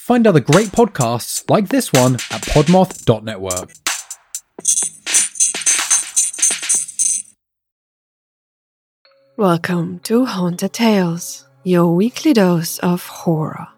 [0.00, 3.70] Find other great podcasts like this one at podmoth.network.
[9.36, 13.68] Welcome to Haunted Tales, your weekly dose of horror.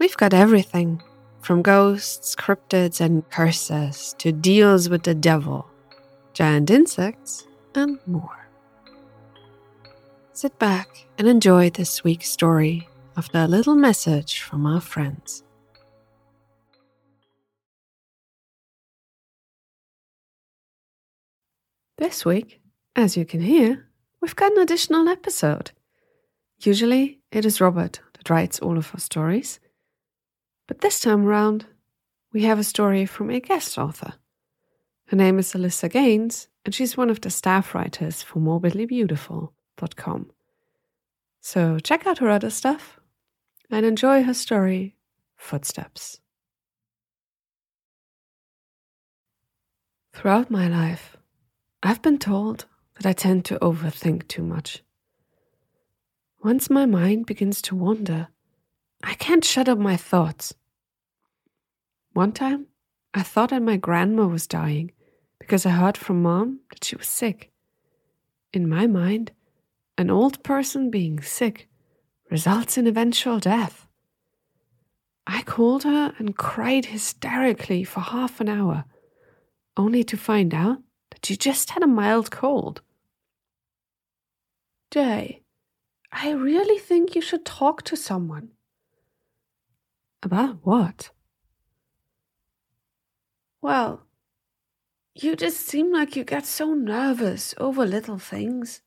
[0.00, 1.00] We've got everything
[1.40, 5.70] from ghosts, cryptids, and curses to deals with the devil,
[6.34, 7.46] giant insects,
[7.76, 8.48] and more.
[10.32, 15.42] Sit back and enjoy this week's story after a little message from our friends.
[21.96, 22.60] This week,
[22.94, 23.88] as you can hear,
[24.20, 25.70] we've got an additional episode.
[26.58, 29.60] Usually, it is Robert that writes all of our stories,
[30.68, 31.64] but this time around,
[32.34, 34.12] we have a story from a guest author.
[35.06, 40.30] Her name is Allyssa Gaines, and she's one of the staff writers for morbidlybeautiful.com.
[41.40, 43.00] So check out her other stuff
[43.70, 44.96] and enjoy her story,
[45.36, 46.20] Footsteps.
[50.14, 51.16] Throughout my life,
[51.82, 54.82] I've been told that I tend to overthink too much.
[56.42, 58.28] Once my mind begins to wander,
[59.02, 60.54] I can't shut up my thoughts.
[62.12, 62.66] One time,
[63.12, 64.92] I thought that my grandma was dying
[65.38, 67.50] because I heard from mom that she was sick.
[68.52, 69.32] In my mind,
[69.98, 71.68] an old person being sick
[72.30, 73.86] results in eventual death.
[75.26, 78.84] I called her and cried hysterically for half an hour,
[79.76, 80.78] only to find out
[81.10, 82.82] that she just had a mild cold.
[84.90, 85.42] Jay,
[86.12, 88.50] I really think you should talk to someone.
[90.22, 91.10] About what?
[93.60, 94.02] Well,
[95.14, 98.82] you just seem like you get so nervous over little things.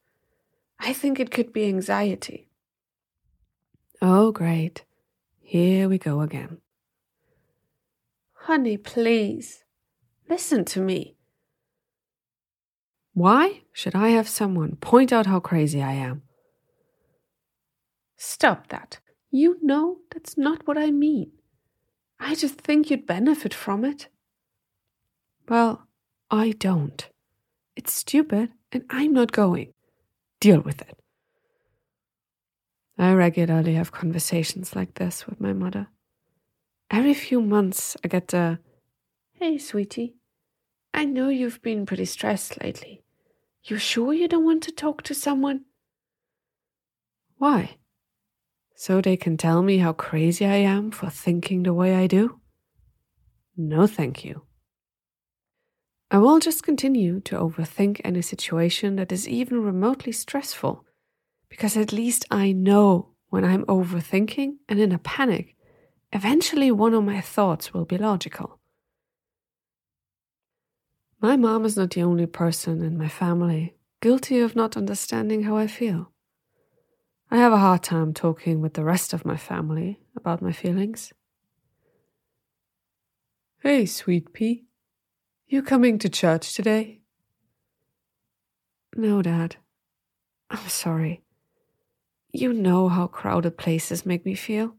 [0.80, 2.49] I think it could be anxiety.
[4.02, 4.86] Oh, great.
[5.42, 6.60] Here we go again.
[8.34, 9.64] Honey, please,
[10.30, 11.16] listen to me.
[13.14, 16.22] Why should I have someone point out how crazy I am?
[18.16, 19.00] Stop that.
[19.32, 21.32] You know that's not what I mean.
[22.20, 24.08] I just think you'd benefit from it.
[25.48, 25.88] Well,
[26.30, 27.10] I don't.
[27.76, 29.74] It's stupid, and I'm not going.
[30.40, 30.99] Deal with it.
[33.00, 35.88] I regularly have conversations like this with my mother.
[36.92, 38.60] Every few months, I get the
[39.34, 40.16] Hey, sweetie,
[40.94, 43.04] I know you've been pretty stressed lately.
[43.64, 45.64] You sure you don't want to talk to someone?
[47.38, 47.78] Why?
[48.76, 52.42] So they can tell me how crazy I am for thinking the way I do?
[53.56, 54.42] No, thank you.
[56.12, 60.84] I will just continue to overthink any situation that is even remotely stressful,
[61.50, 65.56] because at least I know when I'm overthinking and in a panic,
[66.12, 68.60] eventually one of my thoughts will be logical.
[71.22, 75.58] My mom is not the only person in my family guilty of not understanding how
[75.58, 76.12] I feel.
[77.30, 81.14] I have a hard time talking with the rest of my family about my feelings.
[83.62, 84.66] Hey, sweet pea.
[85.48, 87.02] You coming to church today?
[88.96, 89.58] No, Dad.
[90.50, 91.24] I'm sorry.
[92.32, 94.76] You know how crowded places make me feel.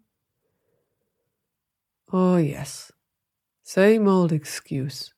[2.12, 2.93] Oh, yes.
[3.62, 5.12] Same old excuse.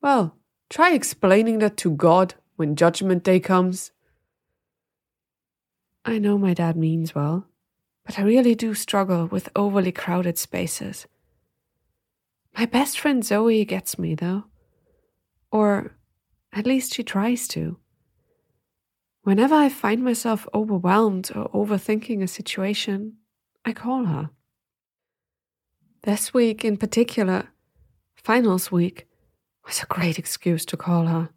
[0.00, 0.36] Well,
[0.70, 3.92] try explaining that to God when Judgment Day comes.
[6.04, 7.46] I know my dad means well,
[8.06, 11.06] but I really do struggle with overly crowded spaces.
[12.56, 14.44] My best friend Zoe gets me, though.
[15.50, 15.96] Or
[16.52, 17.78] at least she tries to.
[19.28, 23.18] Whenever I find myself overwhelmed or overthinking a situation,
[23.62, 24.30] I call her.
[26.04, 27.48] This week in particular,
[28.14, 29.06] finals week,
[29.66, 31.28] was a great excuse to call her.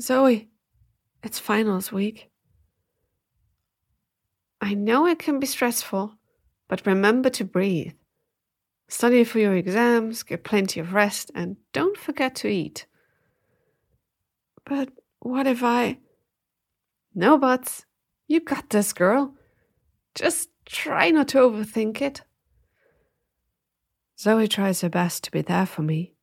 [0.00, 0.48] Zoe,
[1.24, 2.30] it's finals week.
[4.60, 6.14] I know it can be stressful,
[6.68, 7.94] but remember to breathe.
[8.86, 12.86] Study for your exams, get plenty of rest, and don't forget to eat.
[14.64, 14.90] But
[15.26, 15.98] what if I.
[17.14, 17.84] No buts.
[18.28, 19.34] You got this, girl.
[20.14, 22.22] Just try not to overthink it.
[24.18, 26.14] Zoe tries her best to be there for me,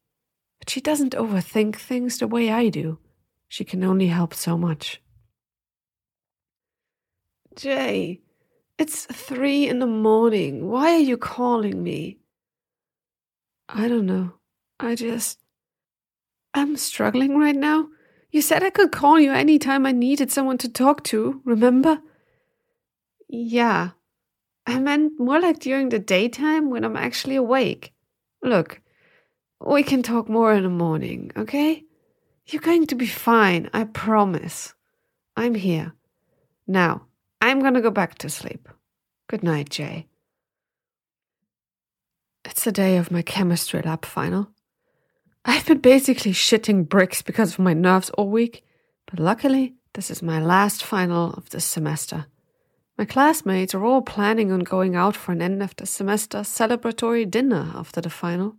[0.59, 2.99] but she doesn't overthink things the way I do.
[3.47, 5.01] She can only help so much.
[7.55, 8.21] Jay,
[8.79, 10.67] it's three in the morning.
[10.67, 12.17] Why are you calling me?
[13.69, 14.33] I don't know.
[14.79, 15.39] I just.
[16.55, 17.87] I'm struggling right now.
[18.33, 22.01] You said I could call you anytime I needed someone to talk to, remember?
[23.29, 23.91] Yeah.
[24.65, 27.93] I meant more like during the daytime when I'm actually awake.
[28.41, 28.81] Look,
[29.63, 31.83] we can talk more in the morning, okay?
[32.47, 34.73] You're going to be fine, I promise.
[35.37, 35.93] I'm here.
[36.65, 37.05] Now,
[37.39, 38.67] I'm gonna go back to sleep.
[39.29, 40.07] Good night, Jay.
[42.45, 44.52] It's the day of my chemistry lab final.
[45.45, 48.63] I've been basically shitting bricks because of my nerves all week,
[49.07, 52.27] but luckily, this is my last final of this semester.
[52.97, 57.29] My classmates are all planning on going out for an end of the semester celebratory
[57.29, 58.55] dinner after the final,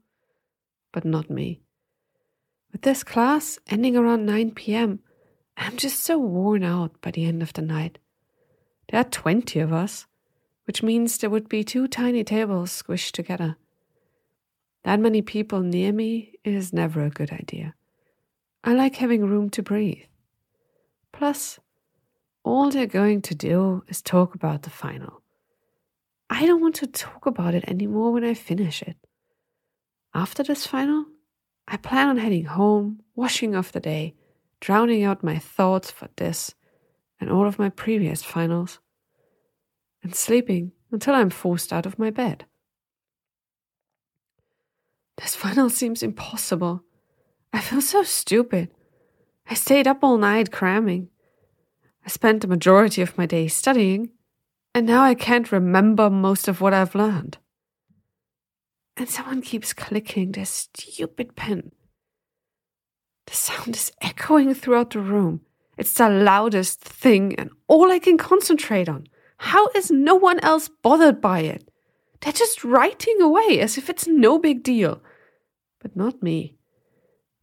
[0.93, 1.61] but not me.
[2.71, 4.99] With this class ending around 9 pm,
[5.57, 7.99] I'm just so worn out by the end of the night.
[8.91, 10.07] There are 20 of us,
[10.65, 13.57] which means there would be two tiny tables squished together.
[14.85, 17.75] That many people near me is never a good idea.
[18.63, 20.05] I like having room to breathe.
[21.13, 21.59] Plus,
[22.43, 25.23] all they're going to do is talk about the final.
[26.29, 28.97] I don't want to talk about it anymore when I finish it.
[30.15, 31.07] After this final,
[31.67, 34.15] I plan on heading home, washing off the day,
[34.61, 36.55] drowning out my thoughts for this
[37.21, 38.81] and all of my previous finals,
[40.03, 42.45] and sleeping until I'm forced out of my bed.
[45.17, 46.83] This final seems impossible.
[47.53, 48.71] I feel so stupid.
[49.49, 51.09] I stayed up all night cramming.
[52.05, 54.11] I spent the majority of my day studying,
[54.75, 57.39] and now I can't remember most of what I've learned.
[58.97, 61.73] And someone keeps clicking their stupid pen.
[63.27, 65.41] The sound is echoing throughout the room.
[65.77, 69.07] It's the loudest thing and all I can concentrate on.
[69.39, 71.69] How is no one else bothered by it?
[72.25, 75.03] They're just writing away as if it's no big deal.
[75.83, 76.57] But not me.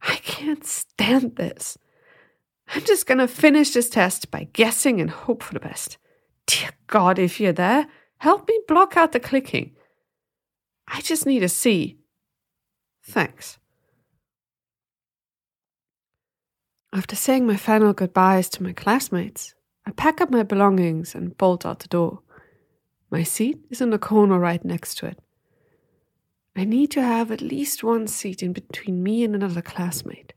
[0.02, 1.78] I can't stand this.
[2.66, 5.98] I'm just gonna finish this test by guessing and hope for the best.
[6.48, 7.86] Dear God, if you're there,
[8.18, 9.76] help me block out the clicking.
[10.88, 11.98] I just need a C.
[13.04, 13.58] Thanks.
[16.92, 19.54] After saying my final goodbyes to my classmates,
[19.86, 22.22] I pack up my belongings and bolt out the door.
[23.12, 25.18] My seat is in the corner right next to it.
[26.56, 30.32] I need to have at least one seat in between me and another classmate.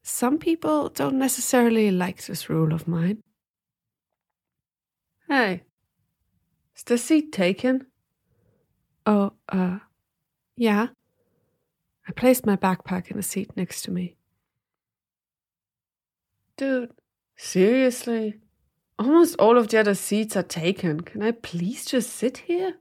[0.00, 3.24] Some people don't necessarily like this rule of mine.
[5.28, 5.64] Hey,
[6.76, 7.86] is the seat taken?
[9.04, 9.80] Oh, uh,
[10.56, 10.86] yeah.
[12.06, 14.16] I placed my backpack in the seat next to me.
[16.56, 16.92] Dude,
[17.36, 18.38] seriously?
[18.98, 21.00] Almost all of the other seats are taken.
[21.02, 22.74] Can I please just sit here?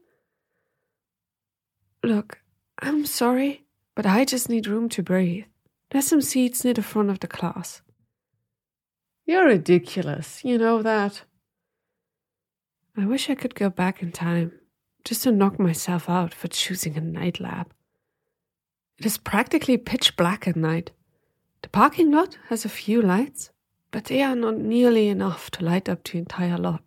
[2.04, 2.40] Look,
[2.80, 3.66] I'm sorry,
[3.96, 5.46] but I just need room to breathe.
[5.92, 7.82] There's some seats near the front of the class.
[9.26, 11.24] You're ridiculous, you know that.
[12.98, 14.54] I wish I could go back in time,
[15.04, 17.72] just to knock myself out for choosing a night lab.
[18.98, 20.92] It is practically pitch black at night.
[21.62, 23.52] The parking lot has a few lights,
[23.92, 26.84] but they are not nearly enough to light up the entire lot.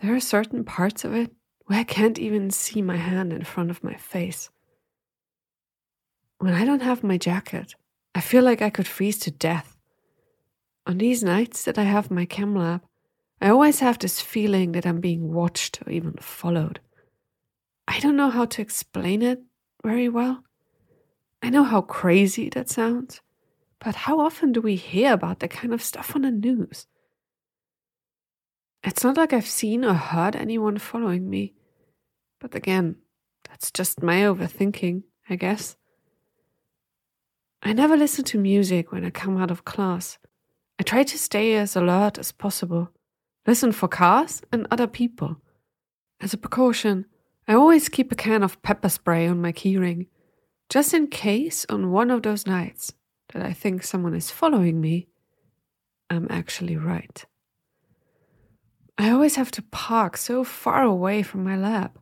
[0.00, 1.30] There are certain parts of it
[1.66, 4.50] where I can't even see my hand in front of my face.
[6.38, 7.74] When I don't have my jacket,
[8.14, 9.76] I feel like I could freeze to death.
[10.86, 12.82] On these nights that I have my chem lab,
[13.40, 16.80] I always have this feeling that I'm being watched or even followed.
[17.86, 19.40] I don't know how to explain it
[19.84, 20.42] very well.
[21.42, 23.20] I know how crazy that sounds.
[23.80, 26.86] But how often do we hear about that kind of stuff on the news?
[28.84, 31.54] It's not like I've seen or heard anyone following me.
[32.40, 32.96] But again,
[33.48, 35.76] that's just my overthinking, I guess.
[37.62, 40.18] I never listen to music when I come out of class.
[40.78, 42.90] I try to stay as alert as possible,
[43.46, 45.36] listen for cars and other people.
[46.22, 47.04] As a precaution,
[47.46, 50.06] I always keep a can of pepper spray on my keyring,
[50.70, 52.94] just in case on one of those nights
[53.32, 55.08] that I think someone is following me,
[56.08, 57.24] I'm actually right.
[58.98, 61.98] I always have to park so far away from my lab.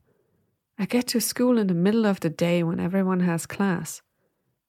[0.79, 4.03] I get to school in the middle of the day when everyone has class.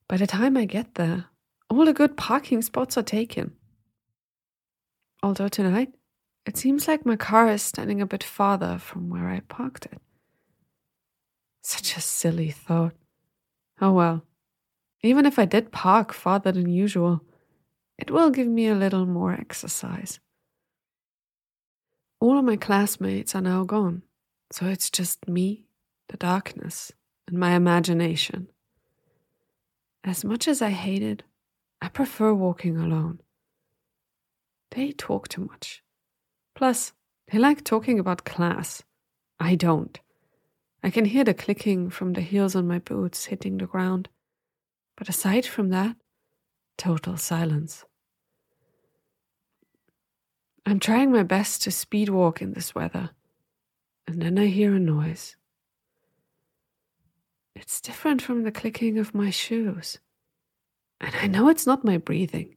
[0.08, 1.26] By the time I get there,
[1.68, 3.52] all the good parking spots are taken.
[5.22, 5.94] Although tonight,
[6.46, 10.00] it seems like my car is standing a bit farther from where I parked it.
[11.62, 12.94] Such a silly thought.
[13.80, 14.24] Oh well,
[15.02, 17.22] even if I did park farther than usual,
[17.98, 20.20] it will give me a little more exercise.
[22.20, 24.02] All of my classmates are now gone,
[24.52, 25.64] so it's just me,
[26.08, 26.92] the darkness,
[27.26, 28.48] and my imagination.
[30.04, 31.22] As much as I hate it,
[31.80, 33.20] I prefer walking alone.
[34.70, 35.82] They talk too much.
[36.54, 36.92] Plus,
[37.30, 38.82] They like talking about class.
[39.38, 39.98] I don't.
[40.82, 44.08] I can hear the clicking from the heels on my boots hitting the ground.
[45.00, 45.96] But aside from that,
[46.76, 47.86] total silence.
[50.66, 53.08] I'm trying my best to speed walk in this weather,
[54.06, 55.36] and then I hear a noise.
[57.56, 59.98] It's different from the clicking of my shoes.
[61.00, 62.56] And I know it's not my breathing,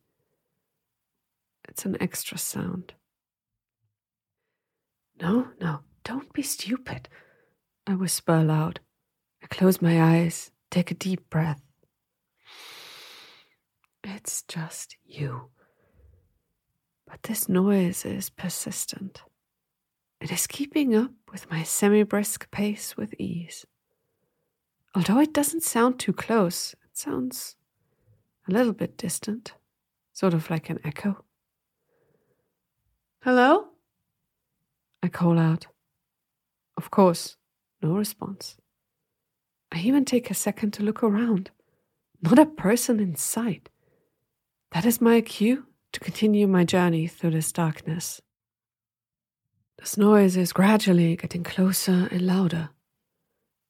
[1.69, 2.93] it's an extra sound.
[5.21, 7.07] No, no, don't be stupid,
[7.87, 8.81] I whisper aloud.
[9.41, 11.62] I close my eyes, take a deep breath.
[14.03, 15.49] It's just you.
[17.07, 19.23] But this noise is persistent.
[20.19, 23.65] It is keeping up with my semi brisk pace with ease.
[24.95, 27.55] Although it doesn't sound too close, it sounds
[28.47, 29.53] a little bit distant,
[30.11, 31.23] sort of like an echo.
[33.21, 33.67] Hello?
[35.01, 35.67] I call out.
[36.77, 37.37] Of course,
[37.81, 38.57] no response.
[39.71, 41.51] I even take a second to look around.
[42.21, 43.69] Not a person in sight.
[44.73, 48.19] That is my cue to continue my journey through this darkness.
[49.77, 52.71] This noise is gradually getting closer and louder.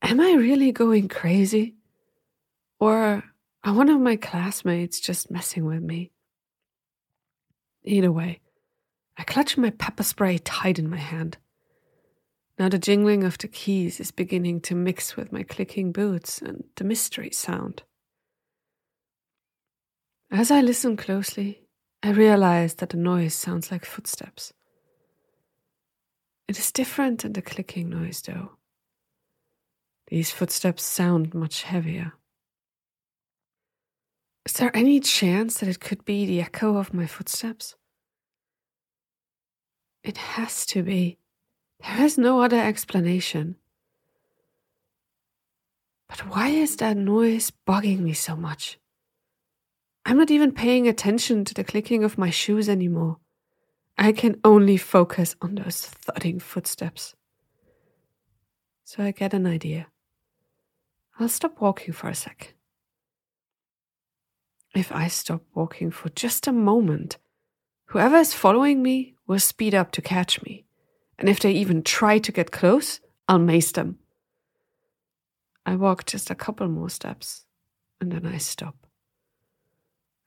[0.02, 1.76] Am I really going crazy?
[2.80, 3.22] Or
[3.66, 6.14] are one of my classmates just messing with me?
[7.84, 8.40] Either way,
[9.18, 11.38] I clutch my pepper spray tight in my hand.
[12.58, 16.64] Now the jingling of the keys is beginning to mix with my clicking boots and
[16.78, 17.84] the mystery sound.
[20.34, 21.62] As I listen closely,
[22.02, 24.52] I realize that the noise sounds like footsteps.
[26.48, 28.54] It is different than the clicking noise, though.
[30.08, 32.14] These footsteps sound much heavier.
[34.48, 37.76] Is there any chance that it could be the echo of my footsteps?
[40.04, 41.20] It has to be.
[41.80, 43.58] There is no other explanation.
[46.10, 48.80] But why is that noise bugging me so much?
[50.06, 53.18] I'm not even paying attention to the clicking of my shoes anymore.
[53.98, 57.16] I can only focus on those thudding footsteps.
[58.84, 59.88] So I get an idea.
[61.20, 62.56] I'll stop walking for a sec.
[64.76, 67.18] If I stop walking for just a moment,
[67.86, 70.66] whoever is following me will speed up to catch me.
[71.18, 74.00] And if they even try to get close, I'll mace them.
[75.66, 77.46] I walk just a couple more steps
[78.02, 78.83] and then I stop.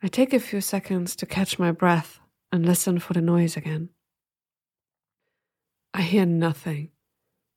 [0.07, 2.21] I take a few seconds to catch my breath
[2.53, 3.89] and listen for the noise again.
[5.93, 6.91] I hear nothing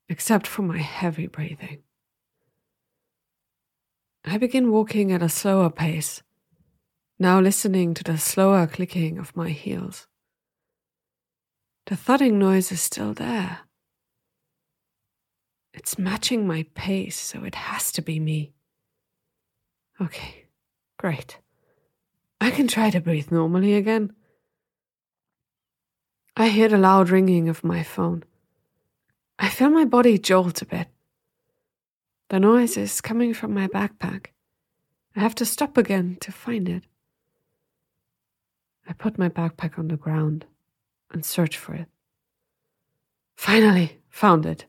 [0.09, 1.83] except for my heavy breathing.
[4.25, 6.23] I begin walking at a slower pace,
[7.19, 10.07] now listening to the slower clicking of my heels.
[11.85, 13.59] The thudding noise is still there.
[15.75, 18.53] It's matching my pace, so it has to be me.
[20.01, 20.47] Okay,
[20.97, 21.37] great.
[22.41, 24.13] I can try to breathe normally again.
[26.37, 28.23] I hear the loud ringing of my phone.
[29.37, 30.87] I feel my body jolt a bit.
[32.29, 34.27] The noise is coming from my backpack.
[35.15, 36.83] I have to stop again to find it.
[38.87, 40.45] I put my backpack on the ground
[41.11, 41.87] and search for it.
[43.35, 44.65] Finally, found it.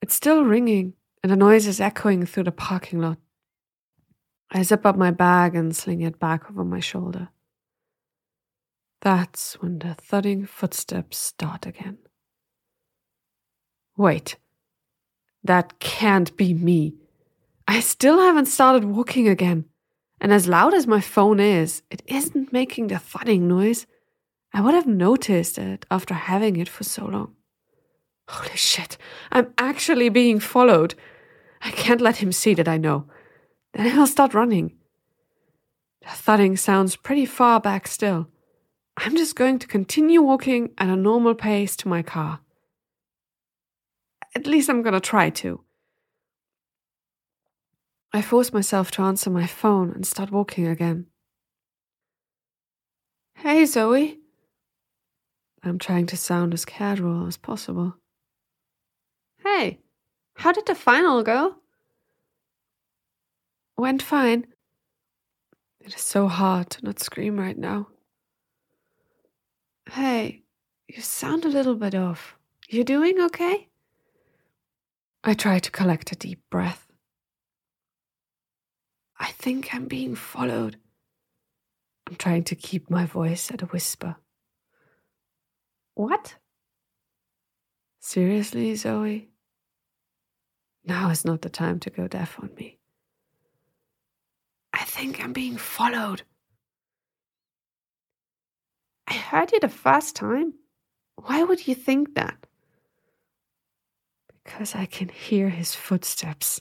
[0.00, 3.18] It's still ringing, and the noise is echoing through the parking lot.
[4.54, 7.30] I zip up my bag and sling it back over my shoulder.
[9.00, 11.98] That's when the thudding footsteps start again.
[13.96, 14.36] Wait,
[15.42, 16.94] that can't be me.
[17.66, 19.64] I still haven't started walking again,
[20.20, 23.86] and as loud as my phone is, it isn't making the thudding noise.
[24.52, 27.34] I would have noticed it after having it for so long.
[28.28, 28.98] Holy shit,
[29.30, 30.94] I'm actually being followed.
[31.62, 33.06] I can't let him see that I know.
[33.74, 34.76] Then he'll start running.
[36.02, 38.28] The thudding sounds pretty far back still.
[38.96, 42.40] I'm just going to continue walking at a normal pace to my car.
[44.34, 45.62] At least I'm going to try to.
[48.12, 51.06] I force myself to answer my phone and start walking again.
[53.36, 54.18] Hey, Zoe.
[55.64, 57.96] I'm trying to sound as casual as possible.
[59.42, 59.80] Hey,
[60.34, 61.56] how did the final go?
[63.82, 64.46] Went fine.
[65.80, 67.88] It is so hard to not scream right now.
[69.90, 70.44] Hey,
[70.86, 72.36] you sound a little bit off.
[72.68, 73.66] You doing okay?
[75.24, 76.86] I try to collect a deep breath.
[79.18, 80.76] I think I'm being followed.
[82.06, 84.14] I'm trying to keep my voice at a whisper.
[85.96, 86.36] What?
[87.98, 89.30] Seriously, Zoe?
[90.84, 92.78] Now is not the time to go deaf on me.
[94.92, 96.20] Think I'm being followed.
[99.08, 100.52] I heard you the first time.
[101.16, 102.46] Why would you think that?
[104.44, 106.60] Because I can hear his footsteps.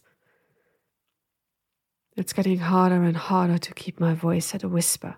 [2.15, 5.17] It's getting harder and harder to keep my voice at a whisper.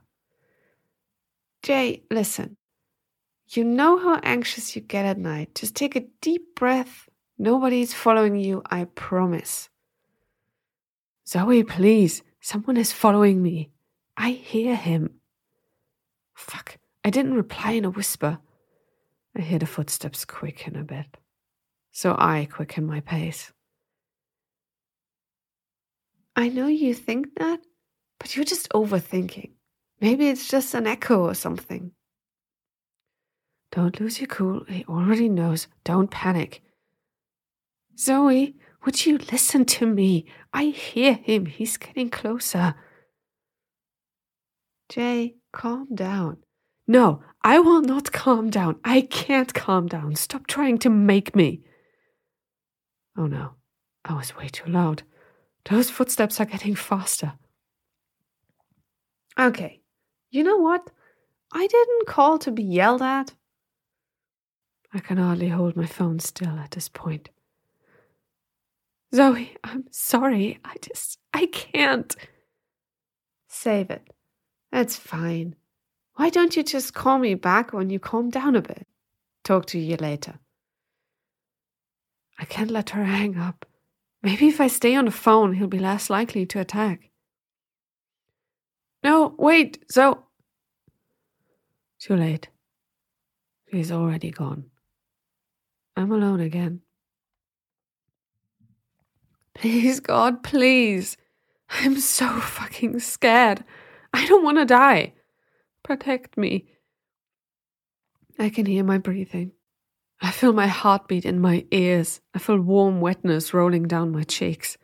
[1.61, 2.57] Jay, listen.
[3.49, 5.53] You know how anxious you get at night.
[5.53, 7.07] Just take a deep breath.
[7.37, 9.69] Nobody's following you, I promise.
[11.27, 12.23] Zoe, please.
[12.43, 13.69] Someone is following me.
[14.17, 15.21] I hear him.
[16.35, 16.77] Fuck.
[17.05, 18.37] I didn't reply in a whisper.
[19.33, 21.05] I hear the footsteps quicken a bit.
[21.93, 23.53] So I quicken my pace.
[26.35, 27.61] I know you think that,
[28.19, 29.51] but you're just overthinking.
[30.01, 31.91] Maybe it's just an echo or something.
[33.71, 34.65] Don't lose your cool.
[34.67, 35.67] He already knows.
[35.85, 36.61] Don't panic.
[37.97, 40.25] Zoe, would you listen to me?
[40.53, 41.45] I hear him.
[41.45, 42.75] He's getting closer.
[44.89, 46.37] Jay, calm down.
[46.87, 48.79] No, I will not calm down.
[48.83, 50.15] I can't calm down.
[50.15, 51.61] Stop trying to make me.
[53.17, 53.51] Oh no,
[54.03, 55.03] I was way too loud.
[55.69, 57.33] Those footsteps are getting faster.
[59.39, 59.81] Okay,
[60.29, 60.89] you know what?
[61.53, 63.33] I didn't call to be yelled at.
[64.93, 67.29] I can hardly hold my phone still at this point.
[69.15, 70.59] Zoe, I'm sorry.
[70.65, 72.15] I just, I can't.
[73.47, 74.07] Save it.
[74.71, 75.55] That's fine.
[76.15, 78.87] Why don't you just call me back when you calm down a bit?
[79.43, 80.39] Talk to you later.
[82.39, 83.65] I can't let her hang up.
[84.23, 87.09] Maybe if I stay on the phone, he'll be less likely to attack.
[89.03, 90.23] No, wait, so.
[91.99, 92.47] Too late.
[93.69, 94.65] She's already gone.
[95.95, 96.81] I'm alone again.
[99.63, 101.15] Please, God, please.
[101.69, 103.63] I'm so fucking scared.
[104.11, 105.13] I don't want to die.
[105.83, 106.67] Protect me.
[108.37, 109.53] I can hear my breathing.
[110.21, 112.19] I feel my heartbeat in my ears.
[112.33, 114.77] I feel warm wetness rolling down my cheeks.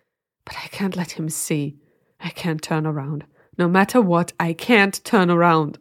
[0.46, 1.76] But I can't let him see.
[2.22, 3.26] I can't turn around.
[3.58, 5.78] No matter what, I can't turn around.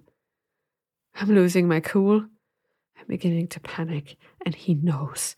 [1.14, 2.16] I'm losing my cool.
[2.98, 5.37] I'm beginning to panic, and he knows.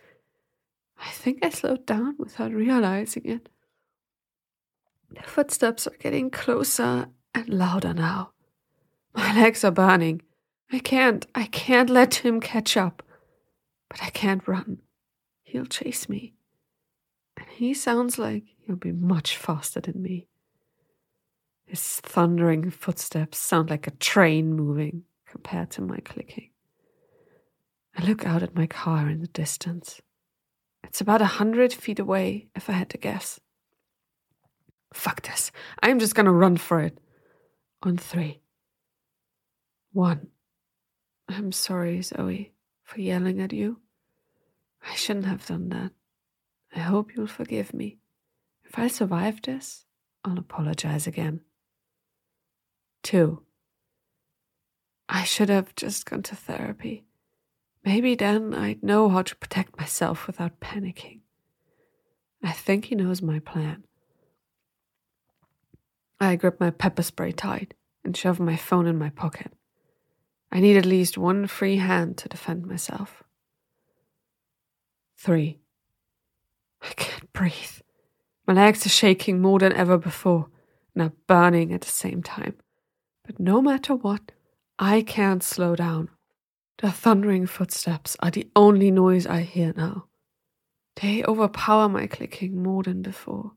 [1.01, 3.49] I think I slowed down without realizing it.
[5.11, 8.33] The footsteps are getting closer and louder now.
[9.15, 10.23] My legs are burning.
[10.71, 13.03] I can't, I can't let him catch up.
[13.89, 14.79] But I can't run.
[15.43, 16.35] He'll chase me.
[17.37, 20.29] And he sounds like he'll be much faster than me.
[21.65, 26.51] His thundering footsteps sound like a train moving compared to my clicking.
[27.97, 30.01] I look out at my car in the distance.
[30.90, 33.38] It's about a hundred feet away, if I had to guess.
[34.92, 35.53] Fuck this.
[35.81, 36.98] I'm just gonna run for it.
[37.85, 38.40] On three.
[39.92, 40.26] One.
[41.29, 43.79] I'm sorry, Zoe, for yelling at you.
[44.83, 45.92] I shouldn't have done that.
[46.74, 47.98] I hope you'll forgive me.
[48.64, 49.85] If I survive this,
[50.24, 51.42] I'll apologize again.
[53.05, 53.42] Two.
[55.09, 57.05] I should have just gone to therapy.
[57.85, 61.21] Maybe then I'd know how to protect myself without panicking.
[62.43, 63.85] I think he knows my plan.
[66.21, 69.53] I grip my pepper spray tight and shove my phone in my pocket.
[70.53, 73.23] I need at least one free hand to defend myself.
[75.16, 75.61] Three.
[76.83, 77.81] I can't breathe.
[78.47, 80.49] My legs are shaking more than ever before
[80.95, 82.57] and are burning at the same time.
[83.25, 84.33] But no matter what,
[84.79, 86.09] I can't slow down.
[86.81, 90.07] The thundering footsteps are the only noise I hear now.
[90.97, 93.53] They overpower my clicking more than before.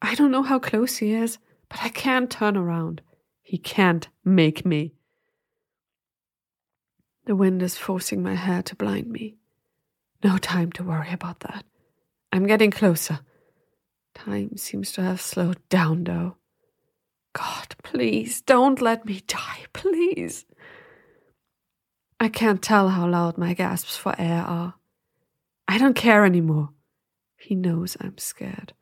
[0.00, 3.02] I don't know how close he is, but I can't turn around.
[3.42, 4.94] He can't make me.
[7.26, 9.34] The wind is forcing my hair to blind me.
[10.22, 11.64] No time to worry about that.
[12.30, 13.18] I'm getting closer.
[14.14, 16.36] Time seems to have slowed down, though.
[17.32, 20.44] God, please, don't let me die, please.
[22.22, 24.74] I can't tell how loud my gasps for air are.
[25.66, 26.68] I don't care anymore.
[27.36, 28.74] He knows I'm scared.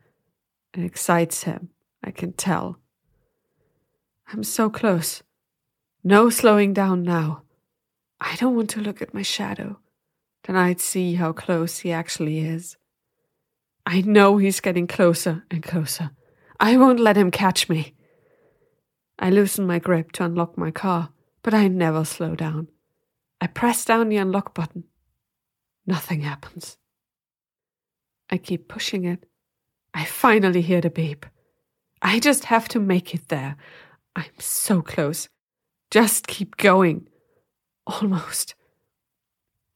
[0.76, 1.70] It excites him,
[2.04, 2.76] I can tell.
[4.30, 5.22] I'm so close.
[6.04, 7.44] No slowing down now.
[8.20, 9.78] I don't want to look at my shadow.
[10.44, 12.76] Then I'd see how close he actually is.
[13.86, 16.10] I know he's getting closer and closer.
[16.60, 17.94] I won't let him catch me.
[19.18, 21.08] I loosen my grip to unlock my car,
[21.42, 22.68] but I never slow down.
[23.40, 24.84] I press down the unlock button.
[25.86, 26.76] Nothing happens.
[28.30, 29.26] I keep pushing it.
[29.94, 31.26] I finally hear the beep.
[32.02, 33.56] I just have to make it there.
[34.14, 35.28] I'm so close.
[35.90, 37.08] Just keep going.
[37.86, 38.54] Almost.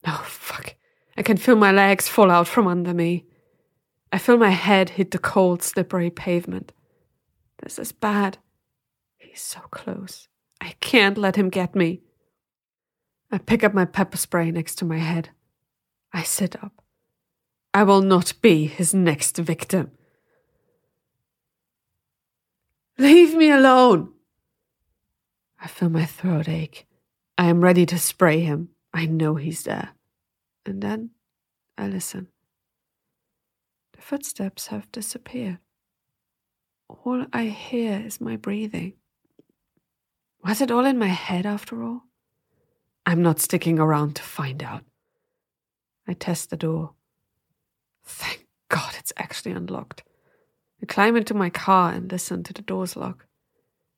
[0.07, 0.77] Oh, fuck.
[1.17, 3.25] I can feel my legs fall out from under me.
[4.13, 6.73] I feel my head hit the cold, slippery pavement.
[7.63, 8.39] This is bad.
[9.17, 10.29] He's so close.
[10.61, 12.03] I can't let him get me.
[13.35, 15.31] I pick up my pepper spray next to my head.
[16.13, 16.85] I sit up.
[17.75, 19.91] I will not be his next victim.
[22.97, 24.13] Leave me alone.
[25.61, 26.87] I feel my throat ache.
[27.37, 28.69] I am ready to spray him.
[28.93, 29.89] I know he's there.
[30.65, 31.11] And then
[31.77, 32.29] I listen.
[33.95, 35.59] The footsteps have disappeared.
[36.89, 38.93] All I hear is my breathing.
[40.45, 42.05] Was it all in my head after all?
[43.07, 44.83] I'm not sticking around to find out.
[46.07, 46.93] I test the door.
[48.05, 50.03] Thank God it's actually unlocked.
[50.83, 53.27] I climb into my car and listen to the doors lock.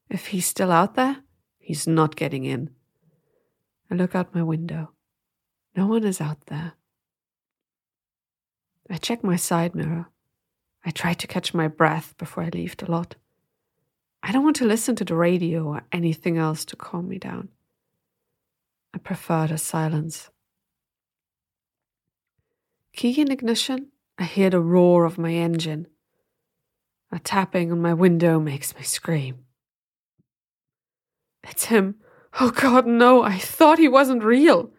[0.08, 1.18] If he's still out there,
[1.58, 2.70] he's not getting in.
[3.90, 4.90] I look out my window.
[5.74, 6.72] No one is out there.
[8.88, 10.06] I check my side mirror.
[10.84, 13.16] I try to catch my breath before I leave the lot.
[14.22, 17.48] I don't want to listen to the radio or anything else to calm me down.
[18.96, 20.30] I prefer the silence.
[22.94, 25.87] Key in ignition, I hear the roar of my engine.
[27.12, 29.44] A tapping on my window makes me scream.
[31.44, 31.96] It's him.
[32.40, 34.70] Oh God, no, I thought he wasn't real.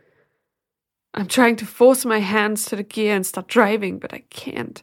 [1.14, 4.82] I'm trying to force my hands to the gear and start driving, but I can't.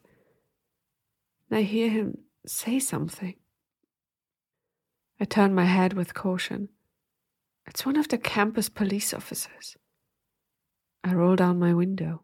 [1.50, 3.34] And I hear him say something.
[5.18, 6.68] I turn my head with caution.
[7.66, 9.76] It's one of the campus police officers.
[11.02, 12.22] I roll down my window.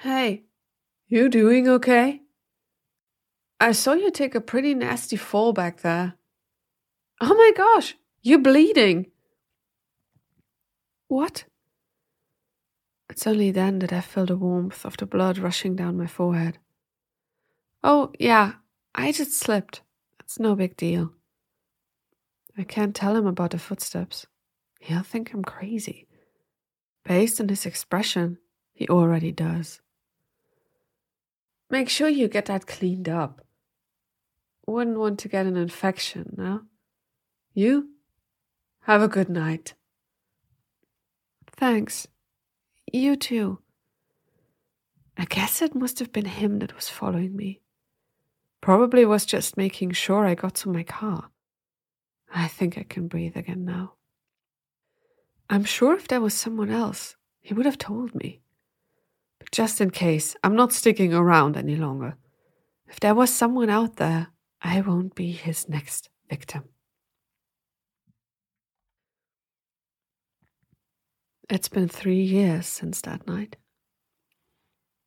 [0.00, 0.44] Hey,
[1.08, 2.20] you doing okay?
[3.60, 6.14] I saw you take a pretty nasty fall back there.
[7.20, 9.06] Oh my gosh, you're bleeding.
[11.08, 11.44] What?
[13.08, 16.58] It's only then that I feel the warmth of the blood rushing down my forehead.
[17.82, 18.54] Oh, yeah,
[18.94, 19.82] I just slipped.
[20.20, 21.12] It's no big deal.
[22.56, 24.26] I can't tell him about the footsteps.
[24.80, 26.06] He'll think I'm crazy.
[27.04, 28.38] Based on his expression,
[28.72, 29.80] he already does.
[31.70, 33.40] Make sure you get that cleaned up.
[34.66, 36.62] Wouldn't want to get an infection, no?
[37.52, 37.90] You?
[38.82, 39.74] Have a good night.
[41.56, 42.06] Thanks.
[42.92, 43.58] You too.
[45.16, 47.60] I guess it must have been him that was following me.
[48.60, 51.30] Probably was just making sure I got to my car.
[52.34, 53.94] I think I can breathe again now.
[55.48, 58.40] I'm sure if there was someone else, he would have told me.
[59.38, 62.16] But just in case, I'm not sticking around any longer.
[62.88, 64.28] If there was someone out there,
[64.60, 66.64] I won't be his next victim.
[71.48, 73.56] It's been three years since that night.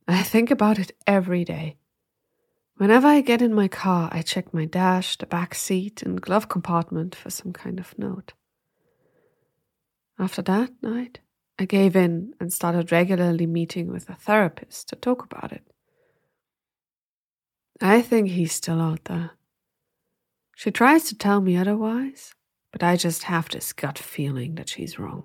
[0.08, 1.76] I think about it every day.
[2.78, 6.48] Whenever I get in my car, I check my dash, the back seat, and glove
[6.48, 8.34] compartment for some kind of note.
[10.20, 11.20] After that night,
[11.58, 15.64] I gave in and started regularly meeting with a therapist to talk about it.
[17.82, 19.32] I think he's still out there.
[20.56, 22.34] She tries to tell me otherwise,
[22.72, 25.24] but I just have this gut feeling that she's wrong.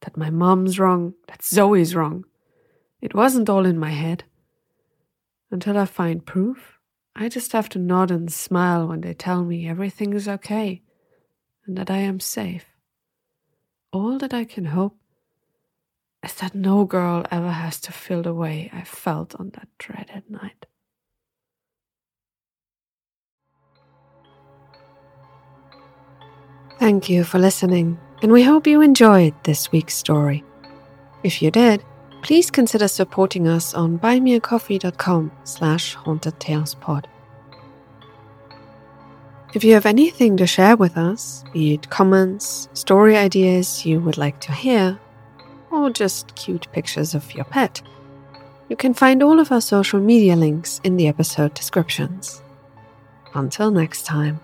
[0.00, 2.24] That my mom's wrong, that Zoe's wrong.
[3.00, 4.24] It wasn't all in my head.
[5.50, 6.78] Until I find proof,
[7.14, 10.82] I just have to nod and smile when they tell me everything is okay
[11.66, 12.66] and that I am safe.
[13.92, 14.96] All that I can hope
[16.24, 20.24] is that no girl ever has to feel the way I felt on that dreaded
[20.28, 20.66] night.
[26.78, 30.44] Thank you for listening, and we hope you enjoyed this week's story.
[31.22, 31.82] If you did,
[32.26, 37.04] please consider supporting us on buymeacoffee.com slash hauntedtalespod.
[39.54, 44.18] If you have anything to share with us, be it comments, story ideas you would
[44.18, 44.98] like to hear,
[45.70, 47.80] or just cute pictures of your pet,
[48.68, 52.42] you can find all of our social media links in the episode descriptions.
[53.34, 54.40] Until next time.